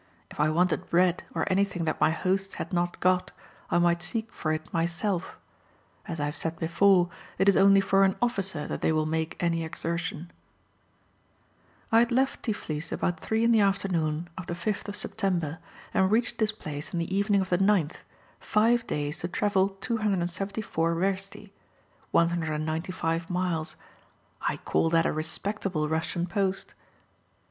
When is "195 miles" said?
22.09-23.75